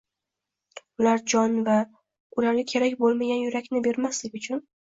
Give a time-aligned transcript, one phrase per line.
[1.01, 1.75] Ular jon va
[2.39, 4.69] ularga kerak bo'lmagan yurakni bermaslik uchun.